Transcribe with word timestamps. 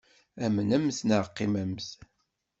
Amnemt 0.45 0.99
neɣ 1.09 1.25
qimemt. 1.37 1.87